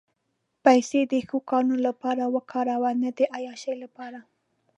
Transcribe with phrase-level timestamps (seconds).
[0.63, 4.19] پېسې د ښو کارونو لپاره وکاروه، نه د عیاشۍ لپاره.